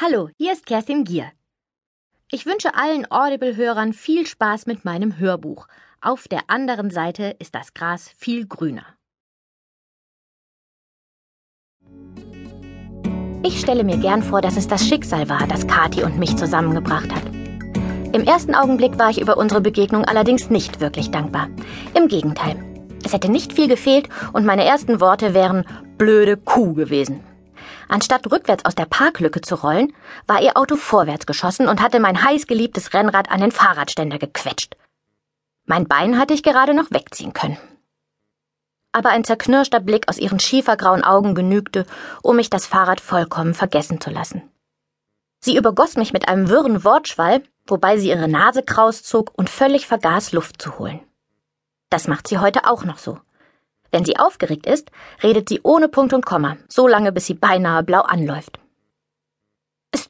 Hallo, 0.00 0.28
hier 0.36 0.52
ist 0.52 0.64
Kerstin 0.64 1.02
Gier. 1.02 1.32
Ich 2.30 2.46
wünsche 2.46 2.76
allen 2.76 3.10
Audible-Hörern 3.10 3.92
viel 3.92 4.28
Spaß 4.28 4.66
mit 4.66 4.84
meinem 4.84 5.18
Hörbuch. 5.18 5.66
Auf 6.00 6.28
der 6.28 6.42
anderen 6.46 6.92
Seite 6.92 7.34
ist 7.40 7.56
das 7.56 7.74
Gras 7.74 8.08
viel 8.16 8.46
grüner. 8.46 8.86
Ich 13.42 13.58
stelle 13.58 13.82
mir 13.82 13.96
gern 13.96 14.22
vor, 14.22 14.40
dass 14.40 14.56
es 14.56 14.68
das 14.68 14.86
Schicksal 14.86 15.28
war, 15.28 15.48
das 15.48 15.66
Kathi 15.66 16.04
und 16.04 16.16
mich 16.16 16.36
zusammengebracht 16.36 17.12
hat. 17.12 17.24
Im 18.14 18.22
ersten 18.22 18.54
Augenblick 18.54 19.00
war 19.00 19.10
ich 19.10 19.20
über 19.20 19.36
unsere 19.36 19.60
Begegnung 19.60 20.04
allerdings 20.04 20.48
nicht 20.48 20.78
wirklich 20.78 21.10
dankbar. 21.10 21.48
Im 21.94 22.06
Gegenteil. 22.06 22.56
Es 23.04 23.12
hätte 23.12 23.32
nicht 23.32 23.52
viel 23.52 23.66
gefehlt 23.66 24.08
und 24.32 24.46
meine 24.46 24.64
ersten 24.64 25.00
Worte 25.00 25.34
wären 25.34 25.64
blöde 25.96 26.36
Kuh 26.36 26.74
gewesen. 26.74 27.18
Anstatt 27.88 28.30
rückwärts 28.30 28.64
aus 28.64 28.74
der 28.74 28.84
Parklücke 28.84 29.40
zu 29.40 29.54
rollen, 29.54 29.94
war 30.26 30.42
ihr 30.42 30.56
Auto 30.56 30.76
vorwärts 30.76 31.26
geschossen 31.26 31.68
und 31.68 31.80
hatte 31.80 32.00
mein 32.00 32.22
heißgeliebtes 32.22 32.92
Rennrad 32.92 33.30
an 33.30 33.40
den 33.40 33.52
Fahrradständer 33.52 34.18
gequetscht. 34.18 34.76
Mein 35.64 35.88
Bein 35.88 36.18
hatte 36.18 36.34
ich 36.34 36.42
gerade 36.42 36.74
noch 36.74 36.90
wegziehen 36.90 37.32
können. 37.32 37.58
Aber 38.92 39.10
ein 39.10 39.24
zerknirschter 39.24 39.80
Blick 39.80 40.08
aus 40.08 40.18
ihren 40.18 40.40
schiefergrauen 40.40 41.04
Augen 41.04 41.34
genügte, 41.34 41.86
um 42.22 42.36
mich 42.36 42.50
das 42.50 42.66
Fahrrad 42.66 43.00
vollkommen 43.00 43.54
vergessen 43.54 44.00
zu 44.00 44.10
lassen. 44.10 44.42
Sie 45.40 45.56
übergoss 45.56 45.96
mich 45.96 46.12
mit 46.12 46.28
einem 46.28 46.48
wirren 46.48 46.84
Wortschwall, 46.84 47.42
wobei 47.66 47.98
sie 47.98 48.08
ihre 48.08 48.28
Nase 48.28 48.62
kraus 48.62 49.02
zog 49.02 49.32
und 49.36 49.50
völlig 49.50 49.86
vergaß, 49.86 50.32
Luft 50.32 50.60
zu 50.60 50.78
holen. 50.78 51.00
Das 51.90 52.08
macht 52.08 52.28
sie 52.28 52.38
heute 52.38 52.64
auch 52.68 52.84
noch 52.84 52.98
so. 52.98 53.18
Wenn 53.90 54.04
sie 54.04 54.18
aufgeregt 54.18 54.66
ist, 54.66 54.90
redet 55.22 55.48
sie 55.48 55.60
ohne 55.62 55.88
Punkt 55.88 56.12
und 56.12 56.26
Komma, 56.26 56.56
so 56.68 56.86
lange 56.86 57.12
bis 57.12 57.26
sie 57.26 57.34
beinahe 57.34 57.82
blau 57.82 58.02
anläuft. 58.02 58.58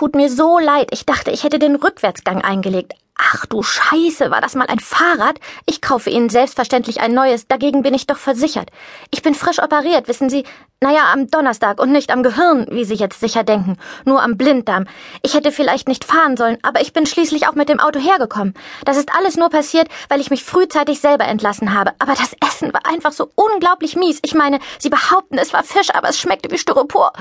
Tut 0.00 0.14
mir 0.14 0.30
so 0.30 0.58
leid, 0.58 0.88
ich 0.92 1.04
dachte, 1.04 1.30
ich 1.30 1.44
hätte 1.44 1.58
den 1.58 1.76
Rückwärtsgang 1.76 2.40
eingelegt. 2.40 2.94
Ach 3.18 3.44
du 3.44 3.62
Scheiße, 3.62 4.30
war 4.30 4.40
das 4.40 4.54
mal 4.54 4.66
ein 4.66 4.80
Fahrrad? 4.80 5.38
Ich 5.66 5.82
kaufe 5.82 6.08
Ihnen 6.08 6.30
selbstverständlich 6.30 7.02
ein 7.02 7.12
neues, 7.12 7.48
dagegen 7.48 7.82
bin 7.82 7.92
ich 7.92 8.06
doch 8.06 8.16
versichert. 8.16 8.70
Ich 9.10 9.20
bin 9.20 9.34
frisch 9.34 9.62
operiert, 9.62 10.08
wissen 10.08 10.30
Sie? 10.30 10.44
Naja, 10.80 11.12
am 11.12 11.26
Donnerstag 11.26 11.82
und 11.82 11.92
nicht 11.92 12.12
am 12.12 12.22
Gehirn, 12.22 12.66
wie 12.70 12.86
Sie 12.86 12.94
jetzt 12.94 13.20
sicher 13.20 13.44
denken, 13.44 13.76
nur 14.06 14.22
am 14.22 14.38
Blinddarm. 14.38 14.86
Ich 15.20 15.34
hätte 15.34 15.52
vielleicht 15.52 15.86
nicht 15.86 16.06
fahren 16.06 16.38
sollen, 16.38 16.56
aber 16.62 16.80
ich 16.80 16.94
bin 16.94 17.04
schließlich 17.04 17.46
auch 17.46 17.54
mit 17.54 17.68
dem 17.68 17.78
Auto 17.78 18.00
hergekommen. 18.00 18.54
Das 18.86 18.96
ist 18.96 19.14
alles 19.14 19.36
nur 19.36 19.50
passiert, 19.50 19.88
weil 20.08 20.22
ich 20.22 20.30
mich 20.30 20.44
frühzeitig 20.44 21.00
selber 21.00 21.26
entlassen 21.26 21.74
habe. 21.74 21.92
Aber 21.98 22.14
das 22.14 22.34
Essen 22.48 22.72
war 22.72 22.86
einfach 22.86 23.12
so 23.12 23.30
unglaublich 23.34 23.96
mies. 23.96 24.20
Ich 24.22 24.32
meine, 24.32 24.60
Sie 24.78 24.88
behaupten, 24.88 25.36
es 25.36 25.52
war 25.52 25.62
Fisch, 25.62 25.94
aber 25.94 26.08
es 26.08 26.18
schmeckte 26.18 26.50
wie 26.50 26.56
Styropor. 26.56 27.12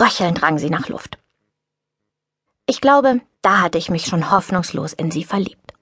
Röchelnd 0.00 0.42
rang 0.42 0.58
sie 0.58 0.70
nach 0.70 0.88
Luft. 0.88 1.19
Ich 2.70 2.80
glaube, 2.80 3.20
da 3.42 3.62
hatte 3.62 3.78
ich 3.78 3.90
mich 3.90 4.06
schon 4.06 4.30
hoffnungslos 4.30 4.92
in 4.92 5.10
sie 5.10 5.24
verliebt. 5.24 5.74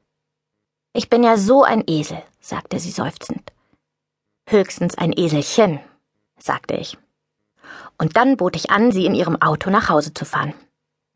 Ich 0.95 1.11
bin 1.11 1.23
ja 1.23 1.37
so 1.37 1.63
ein 1.63 1.85
Esel, 1.87 2.23
sagte 2.41 2.81
sie 2.81 2.91
seufzend. 2.91 3.53
Höchstens 4.49 4.97
ein 4.97 5.13
Eselchen, 5.13 5.81
sagte 6.39 6.77
ich. 6.77 6.97
Und 7.99 8.17
dann 8.17 8.39
bot 8.39 8.57
ich 8.57 8.71
an, 8.71 8.91
sie 8.91 9.05
in 9.05 9.15
ihrem 9.15 9.37
Auto 9.43 9.69
nach 9.69 9.91
Hause 9.91 10.15
zu 10.15 10.25
fahren. 10.25 10.55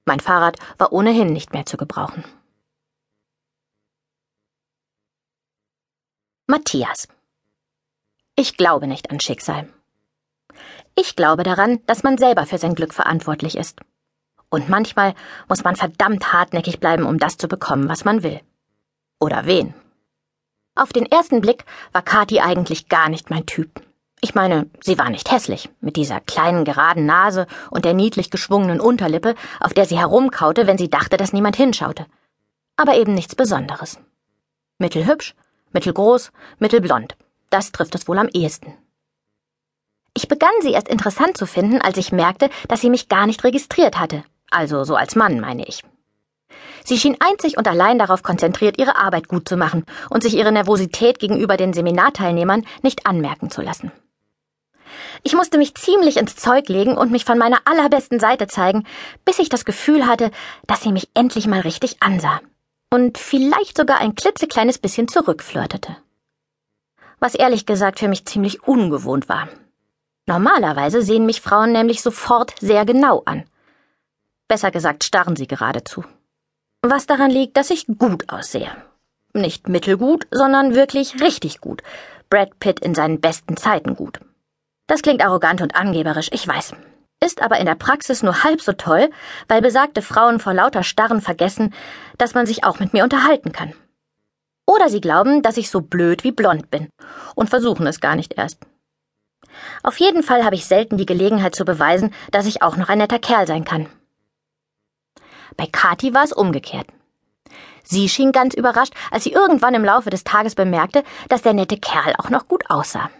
Mein 0.04 0.20
Fahrrad 0.20 0.58
war 0.76 0.92
ohnehin 0.92 1.32
nicht 1.32 1.54
mehr 1.54 1.64
zu 1.64 1.78
gebrauchen. 1.78 2.22
Matthias. 6.46 7.08
Ich 8.36 8.58
glaube 8.58 8.86
nicht 8.86 9.10
an 9.10 9.20
Schicksal. 9.20 9.72
Ich 10.96 11.16
glaube 11.16 11.44
daran, 11.44 11.80
dass 11.86 12.02
man 12.02 12.18
selber 12.18 12.44
für 12.44 12.58
sein 12.58 12.74
Glück 12.74 12.92
verantwortlich 12.92 13.56
ist. 13.56 13.80
Und 14.52 14.68
manchmal 14.68 15.14
muss 15.48 15.64
man 15.64 15.76
verdammt 15.76 16.34
hartnäckig 16.34 16.78
bleiben, 16.78 17.06
um 17.06 17.18
das 17.18 17.38
zu 17.38 17.48
bekommen, 17.48 17.88
was 17.88 18.04
man 18.04 18.22
will. 18.22 18.38
Oder 19.18 19.46
wen. 19.46 19.72
Auf 20.74 20.92
den 20.92 21.06
ersten 21.06 21.40
Blick 21.40 21.64
war 21.92 22.02
Kathi 22.02 22.40
eigentlich 22.40 22.90
gar 22.90 23.08
nicht 23.08 23.30
mein 23.30 23.46
Typ. 23.46 23.80
Ich 24.20 24.34
meine, 24.34 24.68
sie 24.82 24.98
war 24.98 25.08
nicht 25.08 25.32
hässlich, 25.32 25.70
mit 25.80 25.96
dieser 25.96 26.20
kleinen 26.20 26.66
geraden 26.66 27.06
Nase 27.06 27.46
und 27.70 27.86
der 27.86 27.94
niedlich 27.94 28.30
geschwungenen 28.30 28.78
Unterlippe, 28.78 29.36
auf 29.58 29.72
der 29.72 29.86
sie 29.86 29.98
herumkaute, 29.98 30.66
wenn 30.66 30.76
sie 30.76 30.90
dachte, 30.90 31.16
dass 31.16 31.32
niemand 31.32 31.56
hinschaute. 31.56 32.04
Aber 32.76 32.96
eben 32.96 33.14
nichts 33.14 33.34
Besonderes. 33.34 34.00
Mittelhübsch, 34.76 35.34
mittelgroß, 35.72 36.30
mittelblond. 36.58 37.16
Das 37.48 37.72
trifft 37.72 37.94
es 37.94 38.06
wohl 38.06 38.18
am 38.18 38.28
ehesten. 38.28 38.74
Ich 40.14 40.28
begann 40.28 40.52
sie 40.60 40.72
erst 40.72 40.88
interessant 40.88 41.38
zu 41.38 41.46
finden, 41.46 41.80
als 41.80 41.96
ich 41.96 42.12
merkte, 42.12 42.50
dass 42.68 42.82
sie 42.82 42.90
mich 42.90 43.08
gar 43.08 43.24
nicht 43.26 43.44
registriert 43.44 43.98
hatte 43.98 44.24
also 44.52 44.84
so 44.84 44.96
als 44.96 45.16
Mann 45.16 45.40
meine 45.40 45.66
ich. 45.66 45.82
Sie 46.84 46.98
schien 46.98 47.16
einzig 47.20 47.56
und 47.56 47.68
allein 47.68 47.98
darauf 47.98 48.22
konzentriert, 48.22 48.78
ihre 48.78 48.96
Arbeit 48.96 49.28
gut 49.28 49.48
zu 49.48 49.56
machen 49.56 49.84
und 50.10 50.22
sich 50.22 50.34
ihre 50.34 50.52
Nervosität 50.52 51.18
gegenüber 51.18 51.56
den 51.56 51.72
Seminarteilnehmern 51.72 52.66
nicht 52.82 53.06
anmerken 53.06 53.50
zu 53.50 53.62
lassen. 53.62 53.92
Ich 55.22 55.34
musste 55.34 55.58
mich 55.58 55.74
ziemlich 55.74 56.16
ins 56.16 56.36
Zeug 56.36 56.68
legen 56.68 56.96
und 56.96 57.12
mich 57.12 57.24
von 57.24 57.38
meiner 57.38 57.60
allerbesten 57.64 58.18
Seite 58.18 58.48
zeigen, 58.48 58.84
bis 59.24 59.38
ich 59.38 59.48
das 59.48 59.64
Gefühl 59.64 60.06
hatte, 60.06 60.30
dass 60.66 60.82
sie 60.82 60.92
mich 60.92 61.08
endlich 61.14 61.46
mal 61.46 61.60
richtig 61.60 62.02
ansah 62.02 62.40
und 62.90 63.16
vielleicht 63.18 63.76
sogar 63.76 63.98
ein 63.98 64.14
klitzekleines 64.14 64.78
bisschen 64.78 65.08
zurückflirtete. 65.08 65.96
Was 67.20 67.34
ehrlich 67.34 67.66
gesagt 67.66 68.00
für 68.00 68.08
mich 68.08 68.26
ziemlich 68.26 68.64
ungewohnt 68.66 69.28
war. 69.28 69.48
Normalerweise 70.26 71.02
sehen 71.02 71.24
mich 71.24 71.40
Frauen 71.40 71.72
nämlich 71.72 72.02
sofort 72.02 72.54
sehr 72.60 72.84
genau 72.84 73.22
an. 73.24 73.44
Besser 74.48 74.70
gesagt, 74.70 75.04
starren 75.04 75.36
sie 75.36 75.46
geradezu. 75.46 76.04
Was 76.82 77.06
daran 77.06 77.30
liegt, 77.30 77.56
dass 77.56 77.70
ich 77.70 77.86
gut 77.86 78.28
aussehe. 78.28 78.70
Nicht 79.34 79.68
mittelgut, 79.68 80.26
sondern 80.30 80.74
wirklich 80.74 81.20
richtig 81.20 81.60
gut. 81.60 81.82
Brad 82.28 82.58
Pitt 82.58 82.80
in 82.80 82.94
seinen 82.94 83.20
besten 83.20 83.56
Zeiten 83.56 83.94
gut. 83.94 84.20
Das 84.86 85.02
klingt 85.02 85.24
arrogant 85.24 85.62
und 85.62 85.74
angeberisch, 85.74 86.28
ich 86.32 86.46
weiß. 86.46 86.74
Ist 87.24 87.40
aber 87.40 87.58
in 87.58 87.66
der 87.66 87.76
Praxis 87.76 88.22
nur 88.22 88.42
halb 88.42 88.60
so 88.60 88.72
toll, 88.72 89.10
weil 89.48 89.62
besagte 89.62 90.02
Frauen 90.02 90.40
vor 90.40 90.54
lauter 90.54 90.82
Starren 90.82 91.20
vergessen, 91.20 91.72
dass 92.18 92.34
man 92.34 92.46
sich 92.46 92.64
auch 92.64 92.80
mit 92.80 92.92
mir 92.92 93.04
unterhalten 93.04 93.52
kann. 93.52 93.74
Oder 94.66 94.88
sie 94.88 95.00
glauben, 95.00 95.42
dass 95.42 95.56
ich 95.56 95.70
so 95.70 95.80
blöd 95.80 96.24
wie 96.24 96.32
blond 96.32 96.70
bin 96.70 96.88
und 97.34 97.48
versuchen 97.48 97.86
es 97.86 98.00
gar 98.00 98.16
nicht 98.16 98.34
erst. 98.34 98.58
Auf 99.82 99.98
jeden 99.98 100.22
Fall 100.22 100.44
habe 100.44 100.56
ich 100.56 100.66
selten 100.66 100.96
die 100.96 101.06
Gelegenheit 101.06 101.54
zu 101.54 101.64
beweisen, 101.64 102.12
dass 102.30 102.46
ich 102.46 102.62
auch 102.62 102.76
noch 102.76 102.88
ein 102.88 102.98
netter 102.98 103.18
Kerl 103.18 103.46
sein 103.46 103.64
kann. 103.64 103.88
Bei 105.56 105.66
Kathi 105.66 106.14
war 106.14 106.24
es 106.24 106.32
umgekehrt. 106.32 106.86
Sie 107.84 108.08
schien 108.08 108.32
ganz 108.32 108.54
überrascht, 108.54 108.94
als 109.10 109.24
sie 109.24 109.32
irgendwann 109.32 109.74
im 109.74 109.84
Laufe 109.84 110.10
des 110.10 110.24
Tages 110.24 110.54
bemerkte, 110.54 111.02
dass 111.28 111.42
der 111.42 111.52
nette 111.52 111.76
Kerl 111.76 112.14
auch 112.18 112.30
noch 112.30 112.48
gut 112.48 112.64
aussah. 112.70 113.10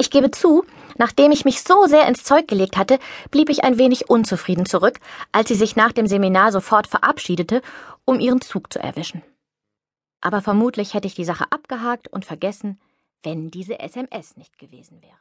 Ich 0.00 0.10
gebe 0.10 0.30
zu, 0.30 0.64
nachdem 0.96 1.32
ich 1.32 1.44
mich 1.44 1.62
so 1.62 1.86
sehr 1.86 2.06
ins 2.06 2.22
Zeug 2.22 2.46
gelegt 2.46 2.76
hatte, 2.76 3.00
blieb 3.30 3.48
ich 3.50 3.64
ein 3.64 3.78
wenig 3.78 4.08
unzufrieden 4.08 4.64
zurück, 4.64 5.00
als 5.32 5.48
sie 5.48 5.56
sich 5.56 5.74
nach 5.74 5.92
dem 5.92 6.06
Seminar 6.06 6.52
sofort 6.52 6.86
verabschiedete, 6.86 7.62
um 8.04 8.20
ihren 8.20 8.40
Zug 8.40 8.72
zu 8.72 8.78
erwischen. 8.78 9.22
Aber 10.20 10.40
vermutlich 10.40 10.94
hätte 10.94 11.08
ich 11.08 11.14
die 11.14 11.24
Sache 11.24 11.46
abgehakt 11.50 12.08
und 12.08 12.24
vergessen, 12.24 12.80
wenn 13.22 13.50
diese 13.50 13.80
SMS 13.80 14.36
nicht 14.36 14.58
gewesen 14.58 15.02
wäre. 15.02 15.18